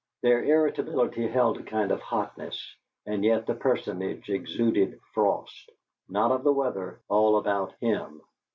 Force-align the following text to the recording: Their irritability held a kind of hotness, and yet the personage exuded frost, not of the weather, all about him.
Their 0.23 0.43
irritability 0.43 1.27
held 1.27 1.59
a 1.59 1.63
kind 1.63 1.91
of 1.91 2.01
hotness, 2.01 2.75
and 3.05 3.23
yet 3.23 3.45
the 3.45 3.53
personage 3.53 4.31
exuded 4.31 4.99
frost, 5.13 5.69
not 6.09 6.31
of 6.31 6.43
the 6.43 6.51
weather, 6.51 6.99
all 7.07 7.37
about 7.37 7.73
him. 7.73 8.19